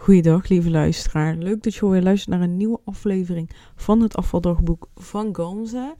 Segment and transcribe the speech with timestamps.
[0.00, 1.36] Goeiedag, lieve luisteraar.
[1.36, 5.94] Leuk dat je weer luistert naar een nieuwe aflevering van het afvaldagboek van Gamze.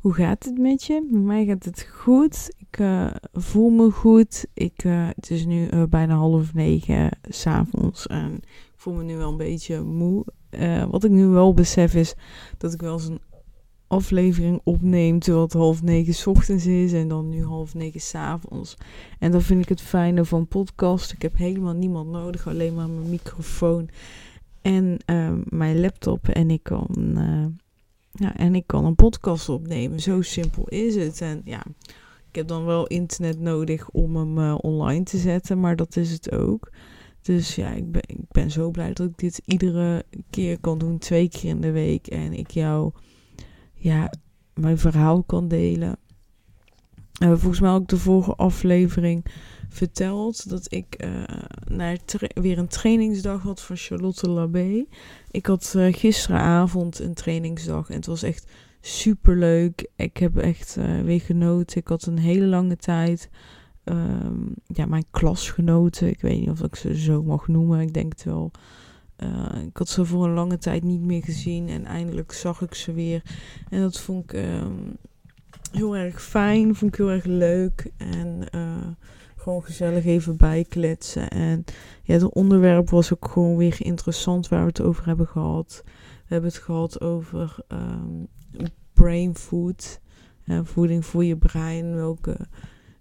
[0.00, 1.06] Hoe gaat het met je?
[1.10, 2.54] Met mij gaat het goed.
[2.58, 4.46] Ik uh, voel me goed.
[4.54, 9.16] Ik, uh, het is nu uh, bijna half negen s'avonds en ik voel me nu
[9.16, 10.24] wel een beetje moe.
[10.90, 12.14] wat ik nu wel besef is
[12.58, 13.20] dat ik wel eens een
[13.88, 18.14] aflevering opneem terwijl het half negen s ochtends is en dan nu half negen s
[18.14, 18.76] avonds.
[19.18, 21.12] En dan vind ik het fijne van podcast.
[21.12, 23.88] Ik heb helemaal niemand nodig, alleen maar mijn microfoon
[24.62, 27.46] en uh, mijn laptop en ik kan, uh,
[28.12, 30.00] ja, en ik kan een podcast opnemen.
[30.00, 31.20] Zo simpel is het.
[31.20, 31.62] En ja,
[32.28, 36.10] ik heb dan wel internet nodig om hem uh, online te zetten, maar dat is
[36.10, 36.70] het ook.
[37.22, 40.98] Dus ja, ik ben, ik ben zo blij dat ik dit iedere keer kan doen,
[40.98, 42.06] twee keer in de week.
[42.06, 42.92] En ik jou
[43.78, 44.12] ja,
[44.54, 45.98] mijn verhaal kan delen.
[47.22, 49.24] Uh, volgens mij ook de vorige aflevering
[49.68, 51.22] verteld dat ik uh,
[51.64, 51.98] naar
[52.34, 54.84] weer een trainingsdag had van Charlotte Labé.
[55.30, 59.90] Ik had uh, gisteravond een trainingsdag en het was echt super leuk.
[59.96, 61.80] Ik heb echt weer genoten.
[61.80, 63.30] Ik had een hele lange tijd
[63.84, 66.08] um, ja, mijn klasgenoten.
[66.08, 67.80] Ik weet niet of ik ze zo mag noemen.
[67.80, 68.50] Ik denk het wel.
[69.24, 72.74] Uh, ik had ze voor een lange tijd niet meer gezien en eindelijk zag ik
[72.74, 73.22] ze weer.
[73.68, 74.96] En dat vond ik um,
[75.72, 77.90] heel erg fijn, vond ik heel erg leuk.
[77.96, 78.86] En uh,
[79.36, 81.30] gewoon gezellig even bijkletsen.
[81.30, 81.64] En
[82.02, 85.82] ja, het onderwerp was ook gewoon weer interessant waar we het over hebben gehad.
[86.26, 88.26] We hebben het gehad over um,
[88.92, 90.00] brain food.
[90.44, 91.94] Uh, voeding voor je brein.
[91.94, 92.36] Welke,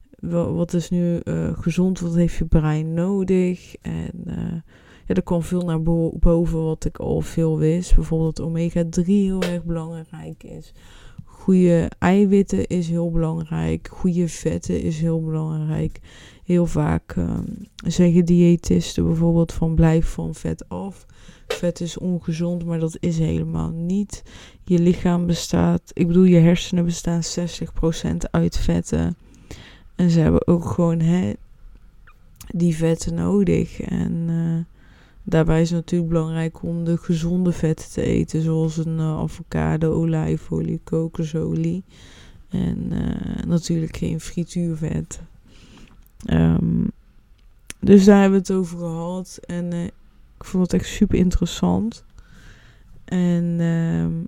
[0.09, 1.21] wel, wat is nu
[1.53, 1.99] gezond?
[1.99, 3.75] Wat heeft je brein nodig?
[3.81, 4.11] En
[5.08, 5.81] ja, er kwam veel naar
[6.19, 7.95] boven wat ik al veel wist.
[7.95, 10.73] Bijvoorbeeld dat omega-3 heel erg belangrijk is.
[11.23, 13.88] Goede eiwitten is heel belangrijk.
[13.91, 15.99] Goede vetten is heel belangrijk.
[16.44, 17.45] Heel vaak um,
[17.86, 21.05] zeggen diëtisten bijvoorbeeld van blijf van vet af.
[21.47, 24.23] Vet is ongezond, maar dat is helemaal niet.
[24.64, 29.17] Je lichaam bestaat, ik bedoel je hersenen bestaan 60% uit vetten.
[29.95, 31.33] En ze hebben ook gewoon hè,
[32.48, 33.81] die vetten nodig.
[33.81, 34.77] En uh,
[35.30, 39.93] Daarbij is het natuurlijk belangrijk om de gezonde vetten te eten, zoals een uh, avocado,
[39.93, 41.83] olijfolie, kokosolie.
[42.49, 45.21] En uh, natuurlijk geen frituurvet.
[46.30, 46.92] Um,
[47.80, 49.39] dus daar hebben we het over gehad.
[49.45, 52.05] En uh, ik vond het echt super interessant.
[53.05, 54.27] En um,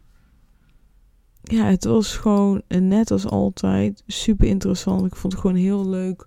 [1.44, 5.06] ja, het was gewoon net als altijd super interessant.
[5.06, 6.26] Ik vond het gewoon heel leuk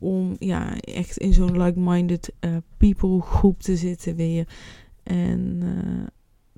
[0.00, 4.48] om ja, echt in zo'n like-minded uh, people groep te zitten weer.
[5.02, 6.06] En uh,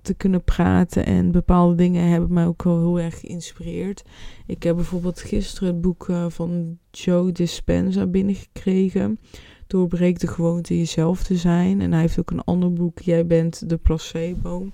[0.02, 1.06] te kunnen praten.
[1.06, 4.02] En bepaalde dingen hebben mij ook wel heel erg geïnspireerd.
[4.46, 9.18] Ik heb bijvoorbeeld gisteren het boek uh, van Joe Dispenza binnengekregen.
[9.66, 11.80] Doorbreek de gewoonte jezelf te zijn.
[11.80, 14.68] En hij heeft ook een ander boek, Jij bent de placebo.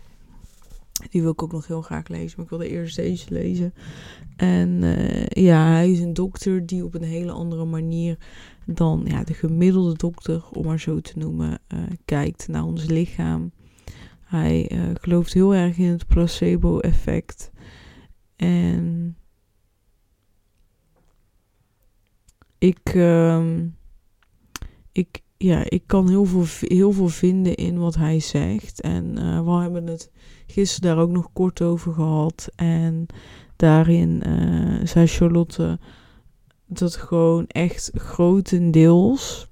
[1.10, 3.74] Die wil ik ook nog heel graag lezen, maar ik wilde eerst deze lezen.
[4.36, 4.80] En
[5.28, 8.18] ja, hij is een dokter die op een hele andere manier
[8.74, 13.52] dan ja, de gemiddelde dokter, om maar zo te noemen, uh, kijkt naar ons lichaam.
[14.20, 17.50] Hij uh, gelooft heel erg in het placebo-effect.
[18.36, 19.16] En
[22.58, 23.44] ik, uh,
[24.92, 28.80] ik, ja, ik kan heel veel, heel veel vinden in wat hij zegt.
[28.80, 30.10] En uh, we hebben het
[30.46, 32.48] gisteren daar ook nog kort over gehad.
[32.56, 33.06] En
[33.56, 34.22] daarin
[34.84, 35.78] zei Charlotte
[36.68, 39.48] dat gewoon echt grotendeels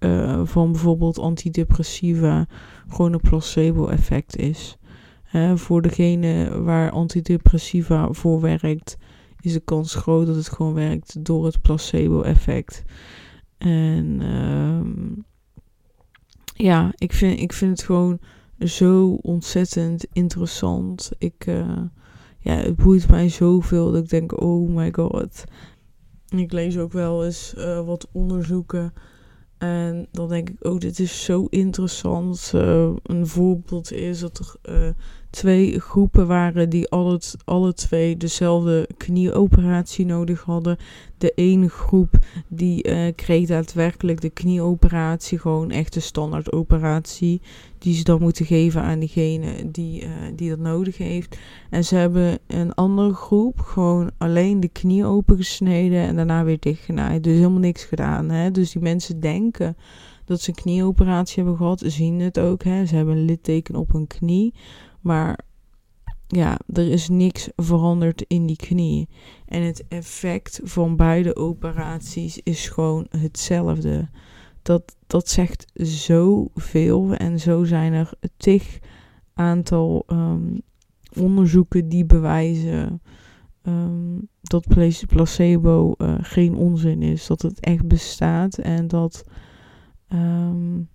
[0.00, 2.46] uh, van bijvoorbeeld antidepressiva
[2.88, 4.76] gewoon een placebo-effect is.
[5.54, 8.96] Voor degene waar antidepressiva voor werkt,
[9.40, 12.82] is de kans groot dat het gewoon werkt door het placebo-effect.
[13.58, 15.24] En um,
[16.54, 18.18] ja, ik vind, ik vind het gewoon
[18.58, 21.10] zo ontzettend interessant.
[21.18, 21.78] Ik, uh,
[22.38, 25.44] ja, het boeit mij zoveel dat ik denk, oh my god.
[26.38, 28.92] Ik lees ook wel eens uh, wat onderzoeken.
[29.58, 32.52] En dan denk ik, oh, dit is zo interessant.
[32.54, 34.90] Uh, een voorbeeld is dat er uh,
[35.30, 40.76] twee groepen waren die alle, alle twee dezelfde knieoperatie nodig hadden.
[41.18, 42.18] De ene groep
[42.48, 47.40] die uh, kreeg daadwerkelijk de knieoperatie, gewoon echt de standaardoperatie,
[47.78, 51.38] die ze dan moeten geven aan diegene die, uh, die dat nodig heeft.
[51.70, 57.24] En ze hebben een andere groep gewoon alleen de knie opengesneden en daarna weer dichtgenaaid.
[57.24, 58.30] Dus helemaal niks gedaan.
[58.30, 58.50] Hè?
[58.50, 59.76] Dus die mensen denken
[60.24, 62.64] dat ze een knieoperatie hebben gehad, zien het ook.
[62.64, 62.86] Hè?
[62.86, 64.54] Ze hebben een litteken op hun knie.
[65.06, 65.38] Maar
[66.26, 69.08] ja, er is niks veranderd in die knie.
[69.46, 74.08] En het effect van beide operaties is gewoon hetzelfde.
[74.62, 77.14] dat, dat zegt zoveel.
[77.14, 78.78] En zo zijn er tig
[79.34, 80.60] aantal um,
[81.18, 83.02] onderzoeken die bewijzen
[83.62, 84.66] um, dat
[85.06, 87.26] placebo uh, geen onzin is.
[87.26, 89.24] Dat het echt bestaat en dat,
[90.08, 90.88] um,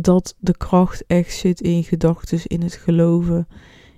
[0.00, 3.48] dat de kracht echt zit in gedachten, in het geloven.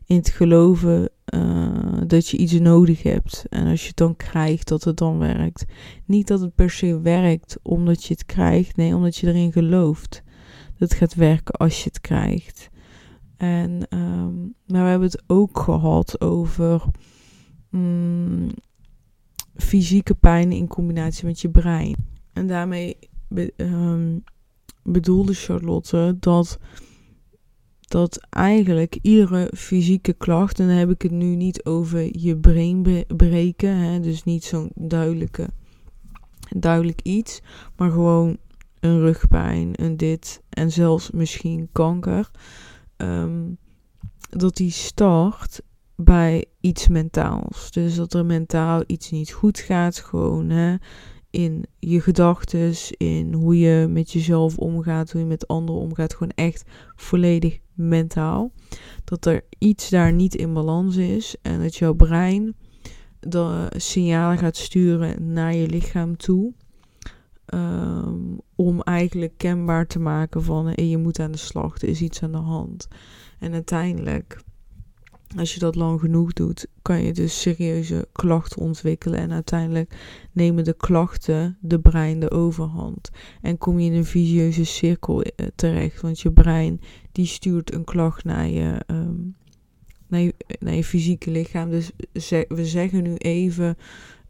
[0.07, 3.45] In het geloven uh, dat je iets nodig hebt.
[3.49, 5.65] En als je het dan krijgt, dat het dan werkt.
[6.05, 8.77] Niet dat het per se werkt omdat je het krijgt.
[8.77, 10.23] Nee, omdat je erin gelooft.
[10.79, 12.71] Dat gaat werken als je het krijgt.
[13.37, 16.85] En um, maar we hebben het ook gehad over
[17.71, 18.49] mm,
[19.57, 21.97] fysieke pijn in combinatie met je brein.
[22.33, 22.97] En daarmee
[23.29, 24.25] be, um,
[24.83, 26.59] bedoelde Charlotte dat,
[27.81, 33.05] dat eigenlijk iedere fysieke klacht, en dan heb ik het nu niet over je brein
[33.17, 35.49] breken, hè, dus niet zo'n duidelijke,
[36.57, 37.41] duidelijk iets,
[37.77, 38.37] maar gewoon
[38.81, 42.31] een rugpijn, een dit en zelfs misschien kanker
[42.97, 43.59] um,
[44.31, 45.61] dat die start
[45.97, 47.71] bij iets mentaals.
[47.71, 50.77] Dus dat er mentaal iets niet goed gaat, gewoon hè,
[51.37, 56.33] in je gedachten, in hoe je met jezelf omgaat, hoe je met anderen omgaat, gewoon
[56.35, 58.53] echt volledig mentaal.
[59.05, 62.55] Dat er iets daar niet in balans is en dat jouw brein
[63.21, 66.53] de signalen gaat sturen naar je lichaam toe.
[67.55, 72.01] Um, om eigenlijk kenbaar te maken van hey, je moet aan de slag, er is
[72.01, 72.89] iets aan de hand.
[73.39, 74.41] En uiteindelijk,
[75.37, 79.19] als je dat lang genoeg doet, kan je dus serieuze klachten ontwikkelen.
[79.19, 79.97] En uiteindelijk
[80.33, 83.11] nemen de klachten de brein de overhand.
[83.43, 86.01] En kom je in een visieuze cirkel eh, terecht.
[86.01, 86.81] Want je brein
[87.13, 89.37] die stuurt een klacht naar je, um,
[90.09, 90.21] naar
[90.75, 91.71] je, fysieke lichaam.
[91.71, 91.91] Dus
[92.49, 93.77] we zeggen nu even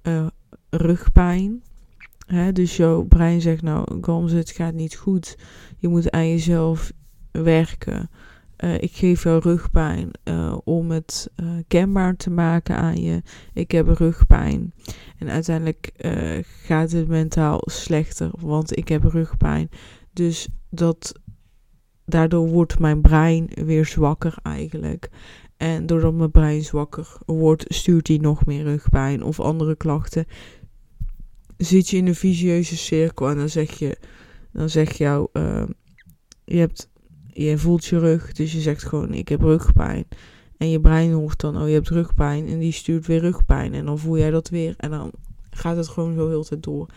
[0.02, 0.26] uh,
[0.70, 1.62] rugpijn
[2.52, 5.38] dus jouw brein zegt nou, Gams, het gaat niet goed.
[5.78, 6.92] Je moet aan jezelf
[7.30, 8.10] werken.
[8.64, 13.22] Uh, ik geef jou rugpijn uh, om het uh, kenbaar te maken aan je.
[13.52, 14.72] Ik heb rugpijn.
[15.18, 15.92] En uiteindelijk
[16.62, 19.68] gaat het mentaal slechter, want ik heb rugpijn.
[20.12, 21.12] Dus dat,
[22.04, 25.08] daardoor wordt mijn brein weer zwakker eigenlijk.
[25.56, 30.26] En doordat mijn brein zwakker wordt, stuurt hij nog meer rugpijn of andere klachten
[31.56, 33.98] zit je in een visieuze cirkel en dan zeg je,
[34.52, 35.28] dan zeg jou,
[36.44, 36.88] je hebt,
[37.36, 40.04] je voelt je rug, dus je zegt gewoon, ik heb rugpijn.
[40.56, 43.84] En je brein hoort dan, oh je hebt rugpijn en die stuurt weer rugpijn en
[43.84, 45.10] dan voel jij dat weer en dan
[45.50, 46.88] gaat het gewoon zo heel tijd door.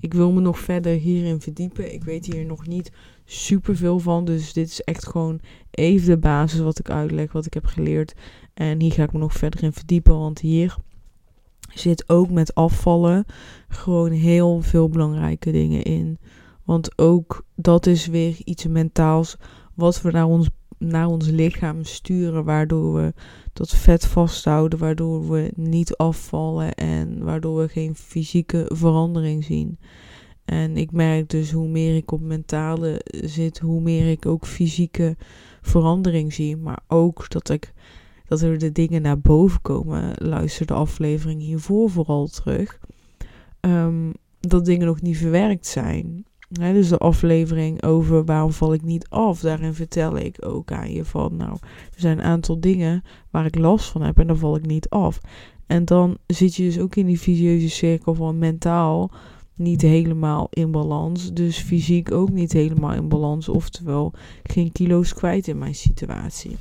[0.00, 1.94] Ik wil me nog verder hierin verdiepen.
[1.94, 2.92] Ik weet hier nog niet
[3.24, 4.24] super veel van.
[4.24, 5.40] Dus dit is echt gewoon
[5.70, 8.14] even de basis wat ik uitleg, wat ik heb geleerd.
[8.54, 10.18] En hier ga ik me nog verder in verdiepen.
[10.18, 10.76] Want hier
[11.74, 13.24] zit ook met afvallen
[13.68, 16.18] gewoon heel veel belangrijke dingen in.
[16.64, 19.36] Want ook dat is weer iets mentaals
[19.78, 20.48] wat we naar ons,
[20.78, 23.12] naar ons lichaam sturen, waardoor we
[23.52, 29.78] dat vet vasthouden, waardoor we niet afvallen en waardoor we geen fysieke verandering zien.
[30.44, 35.16] En ik merk dus hoe meer ik op mentale zit, hoe meer ik ook fysieke
[35.62, 36.56] verandering zie.
[36.56, 37.72] Maar ook dat ik
[38.28, 40.12] dat er de dingen naar boven komen.
[40.14, 42.78] Luister de aflevering hiervoor vooral terug.
[43.60, 46.24] Um, dat dingen nog niet verwerkt zijn.
[46.48, 49.40] Dus de aflevering over waarom val ik niet af.
[49.40, 51.52] Daarin vertel ik ook aan je van, nou,
[51.94, 54.88] er zijn een aantal dingen waar ik last van heb en dan val ik niet
[54.88, 55.20] af.
[55.66, 59.10] En dan zit je dus ook in die visieuze cirkel van mentaal
[59.54, 61.32] niet helemaal in balans.
[61.32, 63.48] Dus fysiek ook niet helemaal in balans.
[63.48, 64.12] Oftewel
[64.42, 66.56] geen kilo's kwijt in mijn situatie.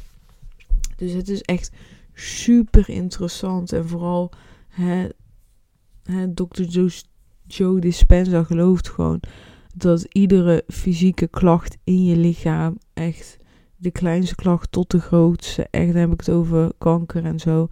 [0.95, 1.71] Dus het is echt
[2.13, 3.71] super interessant.
[3.71, 4.31] En vooral
[4.67, 5.07] hè,
[6.03, 6.61] hè, Dr.
[6.61, 6.89] Joe,
[7.47, 9.19] Joe Dispenza gelooft gewoon
[9.77, 13.37] dat iedere fysieke klacht in je lichaam, echt
[13.75, 17.67] de kleinste klacht tot de grootste, echt dan heb ik het over kanker en zo,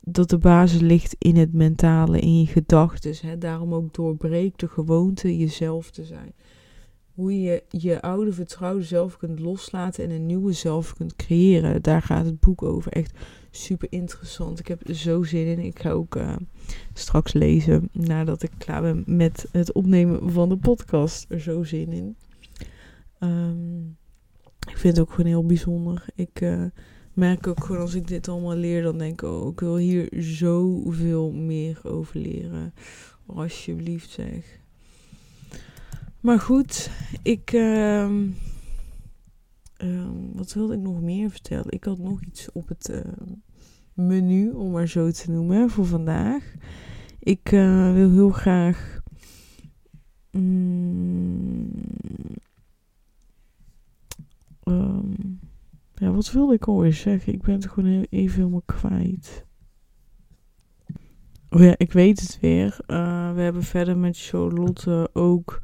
[0.00, 3.38] dat de basis ligt in het mentale, in je gedachten.
[3.38, 6.34] Daarom ook doorbreek de gewoonte jezelf te zijn
[7.16, 11.82] hoe je je oude vertrouwde zelf kunt loslaten en een nieuwe zelf kunt creëren.
[11.82, 12.92] Daar gaat het boek over.
[12.92, 13.18] Echt
[13.56, 14.58] super interessant.
[14.58, 15.58] Ik heb er zo zin in.
[15.58, 16.36] Ik ga ook uh,
[16.92, 21.26] straks lezen nadat ik klaar ben met het opnemen van de podcast.
[21.28, 22.16] Er zo zin in.
[23.20, 23.96] Um,
[24.68, 26.04] ik vind het ook gewoon heel bijzonder.
[26.14, 26.64] Ik uh,
[27.12, 30.08] merk ook gewoon als ik dit allemaal leer, dan denk ik, oh, ik wil hier
[30.18, 32.74] zoveel meer over leren.
[33.26, 34.60] Alsjeblieft zeg.
[36.20, 36.90] Maar goed,
[37.22, 37.52] ik.
[37.52, 38.10] Uh,
[39.78, 41.70] uh, wat wilde ik nog meer vertellen?
[41.72, 43.02] Ik had nog iets op het
[43.96, 46.54] menu, om maar zo te noemen, voor vandaag.
[47.18, 48.96] Ik eh, wil heel graag
[50.36, 51.70] Mm,
[54.62, 55.12] ehm,
[55.94, 57.32] ja, wat wilde ik alweer zeggen?
[57.32, 59.44] Ik ben het gewoon even helemaal kwijt.
[61.50, 62.78] Oh ja, ik weet het weer.
[62.86, 65.60] Uh, we hebben verder met Charlotte ook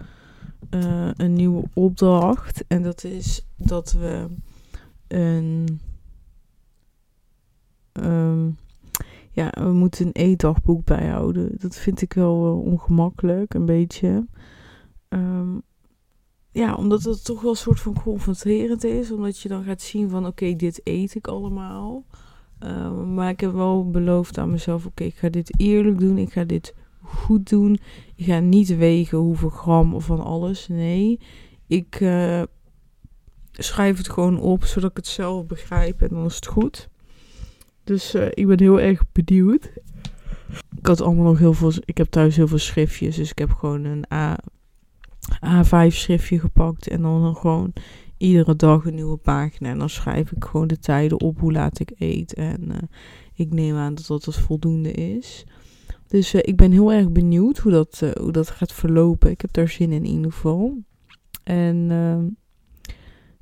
[0.71, 2.65] uh, een nieuwe opdracht.
[2.67, 4.27] En dat is dat we
[5.09, 5.81] een.
[7.93, 8.57] Um,
[9.31, 11.55] ja, we moeten een eetdagboek bijhouden.
[11.59, 14.27] Dat vind ik wel uh, ongemakkelijk, een beetje.
[15.09, 15.63] Um,
[16.51, 19.13] ja, omdat het toch wel een soort van confronterend is.
[19.13, 22.05] Omdat je dan gaat zien van, oké, dit eet ik allemaal.
[22.65, 26.19] Uh, maar ik heb wel beloofd aan mezelf, oké, ik ga dit eerlijk doen.
[26.19, 27.79] Ik ga dit goed doen.
[28.17, 30.69] Ik ga niet wegen hoeveel gram van alles.
[30.69, 31.21] Nee,
[31.67, 32.43] ik uh,
[33.53, 36.03] schrijf het gewoon op, zodat ik het zelf begrijp.
[36.03, 36.91] En dan is het goed.
[37.85, 39.71] Dus uh, ik ben heel erg benieuwd.
[40.77, 41.73] Ik had allemaal nog heel veel.
[41.85, 43.17] Ik heb thuis heel veel schriftjes.
[43.17, 44.39] Dus ik heb gewoon een A,
[45.47, 46.89] A5 schriftje gepakt.
[46.89, 47.73] En dan, gewoon
[48.17, 49.69] iedere dag een nieuwe pagina.
[49.69, 52.35] En dan schrijf ik gewoon de tijden op hoe laat ik eet.
[52.35, 52.77] En uh,
[53.35, 55.45] ik neem aan dat dat voldoende is.
[56.07, 59.31] Dus uh, ik ben heel erg benieuwd hoe dat, hoe dat gaat verlopen.
[59.31, 60.79] Ik heb daar zin in in ieder geval.
[61.43, 62.25] En ehm,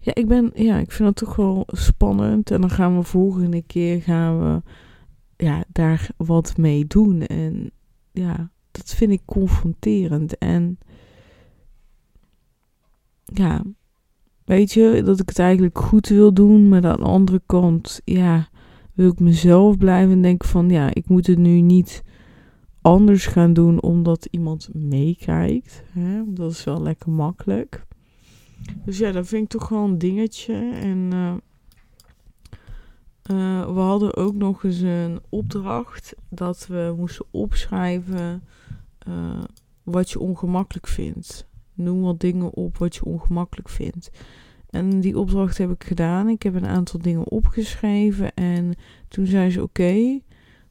[0.00, 2.50] ja, ik ben, ja, ik vind het toch wel spannend.
[2.50, 4.62] En dan gaan we volgende keer gaan we
[5.44, 7.26] ja, daar wat mee doen.
[7.26, 7.70] En
[8.12, 10.38] ja, dat vind ik confronterend.
[10.38, 10.78] En
[13.24, 13.62] ja,
[14.44, 16.68] weet je, dat ik het eigenlijk goed wil doen.
[16.68, 18.48] Maar aan de andere kant, ja,
[18.94, 22.02] wil ik mezelf blijven en denk van, ja, ik moet het nu niet
[22.80, 25.84] anders gaan doen omdat iemand meekijkt.
[26.26, 27.86] Dat is wel lekker makkelijk.
[28.84, 30.54] Dus ja, dat vind ik toch wel een dingetje.
[30.72, 31.34] En uh,
[33.30, 38.42] uh, we hadden ook nog eens een opdracht dat we moesten opschrijven
[39.08, 39.42] uh,
[39.82, 41.46] wat je ongemakkelijk vindt.
[41.74, 44.10] Noem wat dingen op wat je ongemakkelijk vindt.
[44.70, 46.28] En die opdracht heb ik gedaan.
[46.28, 48.34] Ik heb een aantal dingen opgeschreven.
[48.34, 48.74] En
[49.08, 50.20] toen zei ze: Oké,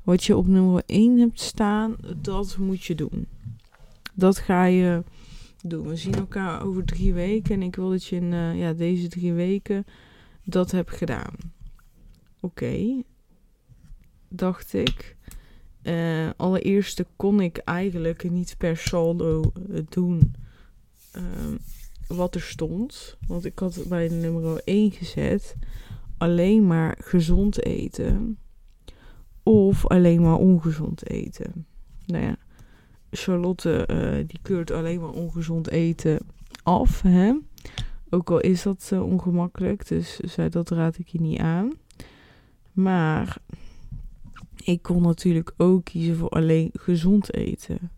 [0.03, 3.27] wat je op nummer 1 hebt staan, dat moet je doen.
[4.13, 5.03] Dat ga je
[5.63, 5.87] doen.
[5.87, 7.55] We zien elkaar over drie weken.
[7.55, 9.85] En ik wil dat je in uh, ja, deze drie weken
[10.43, 11.33] dat hebt gedaan.
[12.39, 13.03] Oké,
[14.27, 15.17] dacht ik.
[15.83, 20.35] Uh, allereerst kon ik eigenlijk niet per saldo uh, doen
[21.15, 21.23] uh,
[22.07, 23.17] wat er stond.
[23.27, 25.55] Want ik had bij nummer 1 gezet
[26.17, 28.37] alleen maar gezond eten.
[29.43, 31.65] Of alleen maar ongezond eten.
[32.05, 32.37] Nou ja,
[33.11, 36.19] Charlotte uh, die keurt alleen maar ongezond eten
[36.63, 37.01] af.
[37.01, 37.33] Hè?
[38.09, 41.71] Ook al is dat uh, ongemakkelijk, dus zei dat raad ik je niet aan.
[42.71, 43.37] Maar
[44.63, 47.91] ik kon natuurlijk ook kiezen voor alleen gezond eten.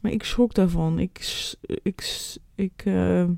[0.00, 0.98] Maar ik schrok daarvan.
[0.98, 1.46] Ik,
[1.82, 3.28] ik, ik, uh,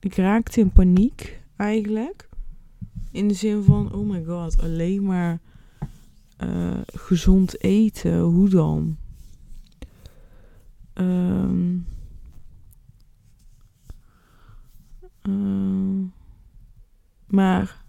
[0.00, 2.28] ik raakte in paniek eigenlijk.
[3.10, 5.40] In de zin van, oh my god, alleen maar
[6.44, 8.20] uh, gezond eten.
[8.20, 8.96] Hoe dan?
[10.94, 11.86] Um,
[15.22, 16.06] uh,
[17.26, 17.84] maar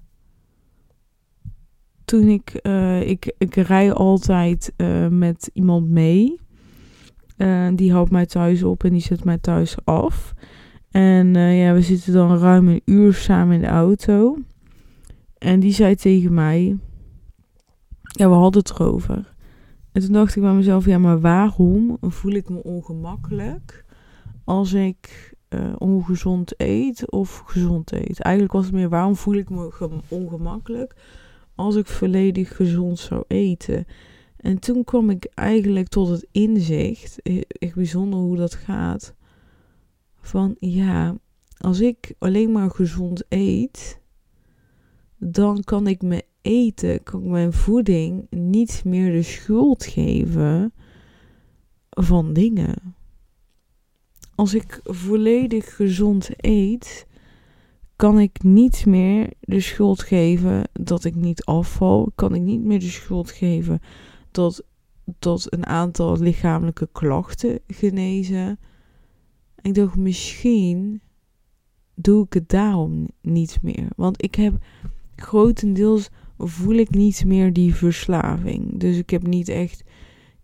[2.05, 4.73] toen ik, uh, ik, ik rij altijd
[5.09, 6.41] met iemand mee.
[7.73, 10.33] Die houdt mij thuis op en die zet mij thuis af.
[10.91, 14.37] En ja, we zitten dan ruim een uur samen in de auto.
[15.37, 16.77] En die zei tegen mij:
[18.15, 19.33] Ja, we hadden het erover.
[19.91, 23.85] En toen dacht ik bij mezelf: Ja, maar waarom voel ik me ongemakkelijk
[24.43, 28.19] als ik uh, ongezond eet of gezond eet?
[28.19, 29.71] Eigenlijk was het meer: waarom voel ik me
[30.07, 30.95] ongemakkelijk
[31.55, 33.85] als ik volledig gezond zou eten?
[34.37, 39.15] En toen kwam ik eigenlijk tot het inzicht, echt bijzonder hoe dat gaat,
[40.21, 41.15] van ja,
[41.57, 44.01] als ik alleen maar gezond eet,
[45.17, 50.73] dan kan ik me eten, kan ik mijn voeding niet meer de schuld geven
[51.89, 52.95] van dingen.
[54.35, 57.07] Als ik volledig gezond eet,
[57.95, 62.11] kan ik niet meer de schuld geven dat ik niet afval.
[62.15, 63.81] Kan ik niet meer de schuld geven
[64.31, 64.63] dat,
[65.19, 68.59] dat een aantal lichamelijke klachten genezen.
[69.61, 71.01] Ik dacht, misschien
[71.95, 73.87] doe ik het daarom niet meer.
[73.95, 74.53] Want ik heb
[75.15, 76.09] grotendeels
[76.47, 78.79] voel ik niet meer die verslaving.
[78.79, 79.83] Dus ik heb niet echt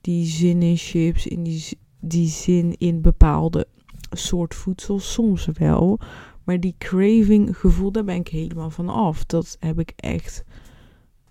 [0.01, 3.68] die zin in chips, in die, die zin in bepaalde
[4.12, 5.00] soort voedsel.
[5.00, 6.00] Soms wel.
[6.44, 9.25] Maar die craving gevoel, daar ben ik helemaal van af.
[9.25, 10.44] Dat heb ik echt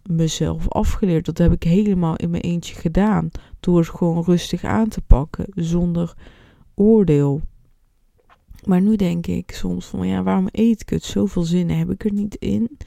[0.03, 1.25] mezelf afgeleerd.
[1.25, 3.31] Dat heb ik helemaal in mijn eentje gedaan.
[3.61, 6.15] Door het gewoon rustig aan te pakken, zonder
[6.75, 7.41] oordeel.
[8.65, 11.03] Maar nu denk ik soms van, ja, waarom eet ik het?
[11.03, 12.79] Zoveel zinnen heb ik er niet in.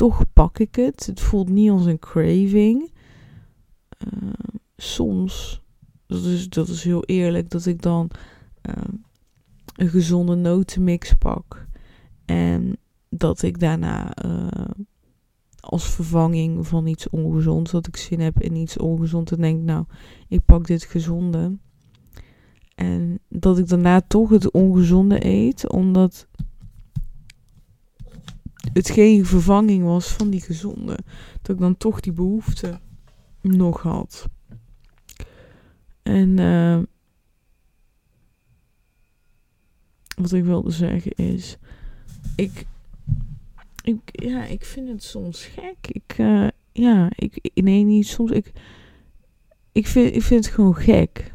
[0.00, 1.06] Toch pak ik het.
[1.06, 2.92] Het voelt niet als een craving.
[4.12, 4.30] Uh,
[4.76, 5.62] soms,
[6.06, 8.10] dat is, dat is heel eerlijk, dat ik dan
[8.68, 8.74] uh,
[9.76, 11.66] een gezonde notenmix pak.
[12.24, 12.76] En
[13.08, 14.70] dat ik daarna uh,
[15.60, 19.84] als vervanging van iets ongezonds, dat ik zin heb in iets ongezond en denk, nou,
[20.28, 21.56] ik pak dit gezonde.
[22.74, 26.28] En dat ik daarna toch het ongezonde eet, omdat
[28.72, 30.98] het geen vervanging was van die gezonde.
[31.42, 32.80] Dat ik dan toch die behoefte
[33.40, 34.28] nog had.
[36.02, 36.78] En uh,
[40.16, 41.56] wat ik wilde zeggen is,
[42.36, 42.66] ik,
[43.82, 45.76] ik, ja, ik vind het soms gek.
[45.88, 48.30] Ik, uh, ja, ik, nee, niet soms.
[48.30, 48.52] Ik,
[49.72, 51.32] ik, vind, ik vind het gewoon gek.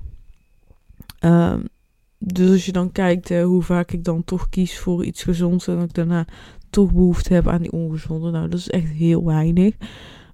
[1.19, 1.67] Um,
[2.17, 5.79] dus als je dan kijkt hoe vaak ik dan toch kies voor iets gezonds en
[5.79, 6.27] ik daarna
[6.75, 9.75] toch behoefte heb aan die ongezonde, nou, dat is echt heel weinig.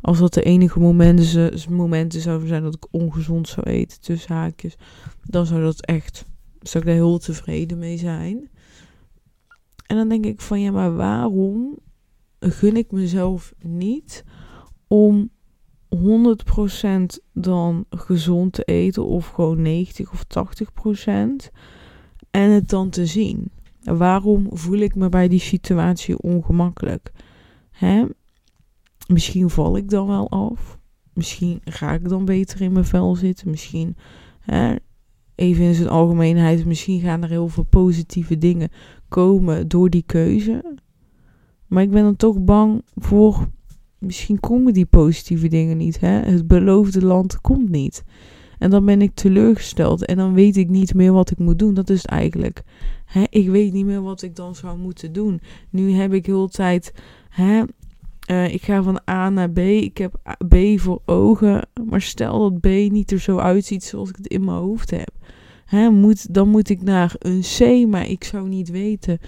[0.01, 4.75] Als dat de enige momenten, momenten zouden zijn dat ik ongezond zou eten, tussen haakjes,
[5.23, 6.25] dan zou dat echt,
[6.59, 8.49] zou ik daar heel tevreden mee zijn.
[9.85, 11.79] En dan denk ik van ja, maar waarom
[12.39, 14.23] gun ik mezelf niet
[14.87, 15.29] om
[15.95, 15.99] 100%
[17.33, 21.51] dan gezond te eten of gewoon 90 of 80%
[22.31, 23.51] en het dan te zien?
[23.83, 27.11] Waarom voel ik me bij die situatie ongemakkelijk?
[27.71, 28.05] Hè?
[29.07, 30.79] Misschien val ik dan wel af.
[31.13, 33.49] Misschien ga ik dan beter in mijn vel zitten.
[33.49, 33.95] Misschien,
[34.39, 34.75] hè,
[35.35, 38.69] even in zijn algemeenheid, misschien gaan er heel veel positieve dingen
[39.07, 40.77] komen door die keuze.
[41.67, 43.47] Maar ik ben dan toch bang voor,
[43.97, 45.99] misschien komen die positieve dingen niet.
[45.99, 46.07] Hè?
[46.07, 48.03] Het beloofde land komt niet.
[48.61, 51.73] En dan ben ik teleurgesteld en dan weet ik niet meer wat ik moet doen.
[51.73, 52.61] Dat is eigenlijk.
[53.05, 53.23] Hè?
[53.29, 55.41] Ik weet niet meer wat ik dan zou moeten doen.
[55.69, 56.93] Nu heb ik heel tijd
[57.29, 57.63] hè,
[58.31, 59.57] uh, ik ga van A naar B.
[59.57, 61.67] Ik heb B voor ogen.
[61.89, 65.11] Maar stel dat B niet er zo uitziet zoals ik het in mijn hoofd heb.
[65.65, 67.87] Hè, moet, dan moet ik naar een C.
[67.87, 69.19] Maar ik zou niet weten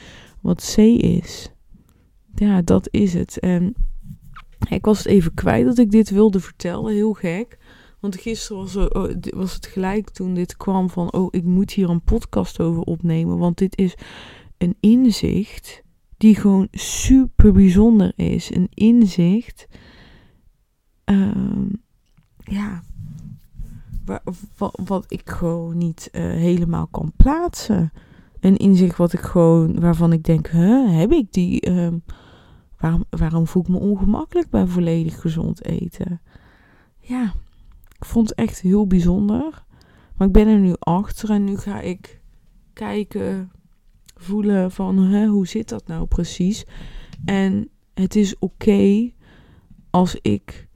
[0.41, 1.52] wat C is.
[2.36, 3.39] Ja, dat is het.
[3.39, 3.74] En
[4.69, 6.93] ik was het even kwijt dat ik dit wilde vertellen.
[6.93, 7.58] Heel gek.
[8.04, 11.13] Want gisteren was, oh, was het gelijk toen dit kwam van...
[11.13, 13.38] Oh, ik moet hier een podcast over opnemen.
[13.38, 13.96] Want dit is
[14.58, 15.84] een inzicht
[16.18, 18.56] die gewoon super bijzonder is.
[18.56, 19.68] Een inzicht.
[21.06, 21.32] Uh,
[22.38, 22.84] ja.
[24.06, 24.22] Wat,
[24.86, 27.92] wat, ik gewoon niet uh, helemaal kan plaatsen.
[28.39, 31.70] Een inzicht wat ik gewoon, waarvan ik denk, huh, heb ik die?
[31.70, 31.88] Uh,
[32.80, 36.22] waarom, waarom voel ik me ongemakkelijk bij volledig gezond eten?
[37.00, 37.34] Ja,
[38.04, 39.66] ik vond het echt heel bijzonder.
[40.16, 42.22] Maar ik ben er nu achter en nu ga ik
[42.74, 43.52] kijken
[44.16, 46.66] voelen van hè, hoe zit dat nou precies.
[47.26, 49.12] En het is oké
[49.89, 50.68] als ik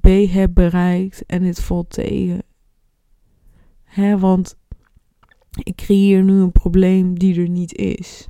[0.00, 2.42] B heb bereikt en het valt tegen.
[3.82, 4.58] Hè, want
[5.62, 8.28] ik creëer nu een probleem die er niet is.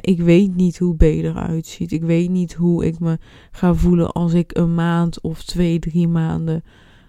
[0.00, 1.92] Ik weet niet hoe B eruit ziet.
[1.92, 3.18] Ik weet niet hoe ik me
[3.50, 6.64] ga voelen als ik een maand of twee, drie maanden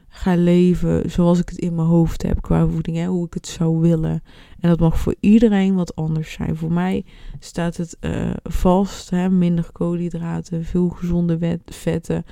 [0.07, 2.97] ga leven zoals ik het in mijn hoofd heb qua voeding.
[2.97, 4.23] Hè, hoe ik het zou willen.
[4.59, 6.55] En dat mag voor iedereen wat anders zijn.
[6.55, 7.05] Voor mij
[7.39, 9.11] staat het uh, vast.
[9.11, 12.23] Minder koolhydraten, veel gezonde vetten,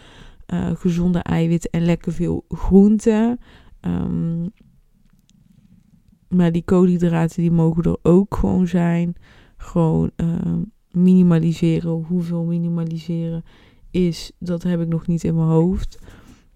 [0.54, 3.40] uh, gezonde eiwitten en lekker veel groenten.
[3.82, 4.52] Um,
[6.28, 9.16] maar die koolhydraten die mogen er ook gewoon zijn.
[9.64, 10.28] Gewoon uh,
[10.92, 11.92] minimaliseren.
[11.92, 13.44] Hoeveel minimaliseren
[13.92, 16.00] is, dat heb ik nog niet in mijn hoofd.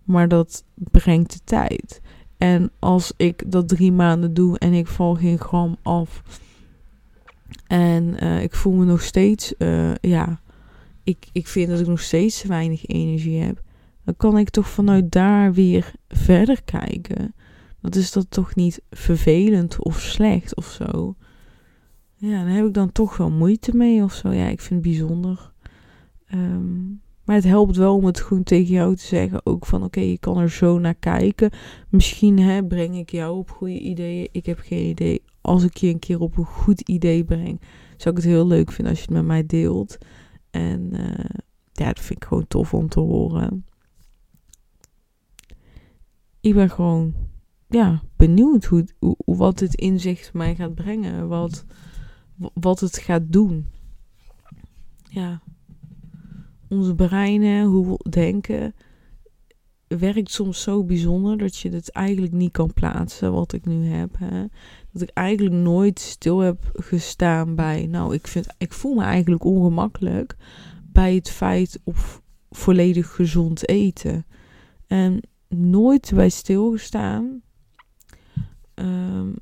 [0.04, 2.02] Maar dat brengt de tijd.
[2.38, 6.24] En als ik dat drie maanden doe en ik val geen gram af.
[7.68, 10.42] En uh, ik voel me nog steeds, uh, ja,
[11.04, 13.62] ik, ik vind dat ik nog steeds weinig energie heb.
[14.04, 17.34] Dan kan ik toch vanuit daar weer verder kijken.
[17.82, 21.16] Dat is dat toch niet vervelend of slecht of zo.
[22.20, 24.30] Ja, daar heb ik dan toch wel moeite mee of zo.
[24.30, 25.52] Ja, ik vind het bijzonder.
[26.34, 29.46] Um, maar het helpt wel om het gewoon tegen jou te zeggen.
[29.46, 31.52] Ook van oké, je kan er zo naar kijken.
[31.90, 34.30] Misschien hè, breng ik jou op goede ideeën.
[34.32, 35.24] Ik heb geen idee.
[35.42, 37.62] Als ik je een keer op een goed idee breng,
[37.98, 39.98] zou ik het heel leuk vinden als je het met mij deelt.
[40.52, 43.66] En uh, ja, dat vind ik gewoon tof om te horen.
[46.42, 47.14] Ik ben gewoon
[47.70, 51.28] ja, benieuwd hoe, hoe, wat dit inzicht mij gaat brengen.
[51.28, 51.66] Wat,
[52.54, 53.68] wat het gaat doen.
[55.10, 55.42] Ja.
[56.70, 58.74] ons breinen, hoe we denken,
[59.88, 64.18] werkt soms zo bijzonder dat je het eigenlijk niet kan plaatsen wat ik nu heb.
[64.18, 64.46] Hè?
[64.92, 69.44] Dat ik eigenlijk nooit stil heb gestaan bij, nou, ik, vind, ik voel me eigenlijk
[69.44, 70.36] ongemakkelijk
[70.84, 74.26] bij het feit op volledig gezond eten.
[74.88, 77.42] En nooit bij stilgestaan.
[78.76, 79.36] Um,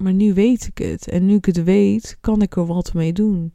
[0.00, 1.08] maar nu weet ik het.
[1.08, 3.52] En nu ik het weet, kan ik er wat mee doen.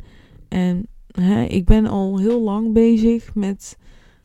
[0.47, 3.77] En hè, ik ben al heel lang bezig met,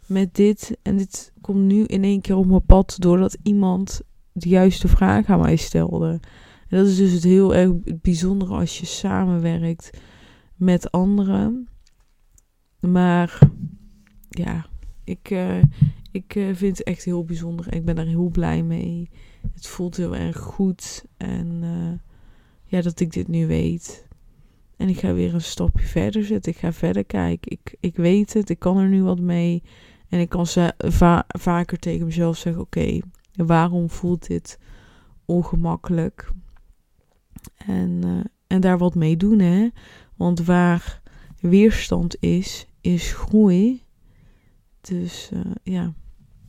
[0.07, 0.79] met dit.
[0.83, 4.01] En dit komt nu in één keer op mijn pad doordat iemand
[4.33, 6.21] de juiste vraag aan mij stelde.
[6.69, 9.91] En dat is dus het heel erg bijzondere als je samenwerkt
[10.57, 11.69] met anderen.
[12.81, 13.39] Maar
[14.29, 14.67] ja,
[15.05, 15.63] ik, uh,
[16.11, 17.75] ik uh, vind het echt heel bijzonder.
[17.75, 19.11] Ik ben er heel blij mee.
[19.55, 21.05] Het voelt heel erg goed.
[21.17, 22.10] En uh,
[22.71, 24.07] ja, dat ik dit nu weet.
[24.77, 26.53] En ik ga weer een stapje verder zetten.
[26.53, 27.53] Ik ga verder kijken.
[27.53, 28.51] Ik, ik weet het.
[28.51, 29.63] Ik kan er nu wat mee.
[30.09, 30.47] En ik kan
[30.79, 32.99] va vaker tegen mezelf zeggen: Oké,
[33.33, 34.59] waarom voelt dit
[35.25, 36.31] ongemakkelijk?
[37.57, 39.69] En, uh, en daar wat mee doen, hè?
[40.17, 41.01] Want waar
[41.41, 43.83] weerstand is, is groei.
[44.81, 45.93] Dus uh, ja,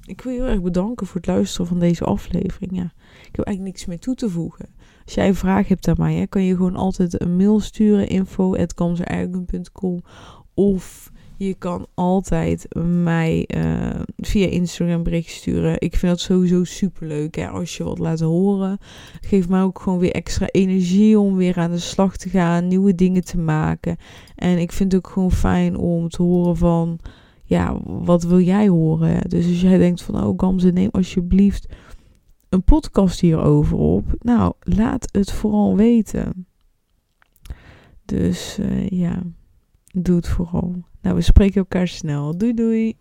[0.06, 2.76] ik wil je heel erg bedanken voor het luisteren van deze aflevering.
[2.76, 2.94] Ja,
[3.28, 4.70] ik heb eigenlijk niks meer toe te voegen.
[5.06, 8.08] Als jij een vraag hebt aan mij, hè, kan je gewoon altijd een mail sturen:
[8.08, 10.02] info.kamsereigen.com
[10.54, 11.12] of
[11.46, 12.68] je kan altijd
[13.04, 15.76] mij uh, via Instagram bericht sturen.
[15.80, 18.78] Ik vind dat sowieso super leuk hè, als je wat laat horen.
[19.22, 22.96] Geeft mij ook gewoon weer extra energie om weer aan de slag te gaan, nieuwe
[22.96, 23.98] dingen te maken.
[24.36, 27.00] En ik vind het ook gewoon fijn om te horen van,
[27.44, 29.30] ja, wat wil jij horen?
[29.30, 31.68] Dus als jij denkt van, oh Gamze, neem alsjeblieft
[32.52, 34.14] een podcast hierover op.
[34.20, 36.48] Nou, laat het vooral weten.
[38.06, 39.22] Dus uh, ja,
[39.94, 40.76] doe het vooral.
[41.02, 42.38] Nou, we spreken elkaar snel.
[42.38, 42.96] Doei doei.